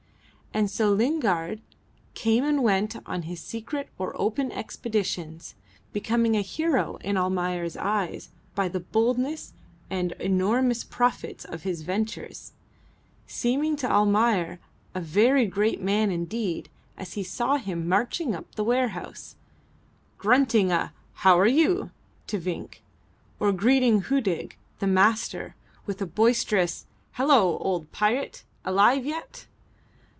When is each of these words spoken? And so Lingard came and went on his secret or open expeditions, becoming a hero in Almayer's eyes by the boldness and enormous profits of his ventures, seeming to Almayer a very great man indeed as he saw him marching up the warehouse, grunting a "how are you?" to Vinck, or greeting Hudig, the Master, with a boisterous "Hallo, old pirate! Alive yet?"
And 0.53 0.69
so 0.69 0.91
Lingard 0.91 1.61
came 2.13 2.43
and 2.43 2.61
went 2.61 2.97
on 3.05 3.21
his 3.21 3.39
secret 3.39 3.87
or 3.97 4.13
open 4.19 4.51
expeditions, 4.51 5.55
becoming 5.93 6.35
a 6.35 6.41
hero 6.41 6.97
in 6.97 7.15
Almayer's 7.15 7.77
eyes 7.77 8.27
by 8.53 8.67
the 8.67 8.81
boldness 8.81 9.53
and 9.89 10.11
enormous 10.19 10.83
profits 10.83 11.45
of 11.45 11.63
his 11.63 11.83
ventures, 11.83 12.51
seeming 13.27 13.77
to 13.77 13.89
Almayer 13.89 14.59
a 14.93 14.99
very 14.99 15.45
great 15.45 15.81
man 15.81 16.11
indeed 16.11 16.67
as 16.97 17.13
he 17.13 17.23
saw 17.23 17.55
him 17.55 17.87
marching 17.87 18.35
up 18.35 18.55
the 18.55 18.63
warehouse, 18.65 19.37
grunting 20.17 20.69
a 20.69 20.91
"how 21.13 21.39
are 21.39 21.47
you?" 21.47 21.91
to 22.27 22.37
Vinck, 22.37 22.81
or 23.39 23.53
greeting 23.53 24.01
Hudig, 24.01 24.57
the 24.79 24.85
Master, 24.87 25.55
with 25.85 26.01
a 26.01 26.05
boisterous 26.05 26.87
"Hallo, 27.13 27.57
old 27.59 27.89
pirate! 27.93 28.43
Alive 28.65 29.05
yet?" 29.05 29.45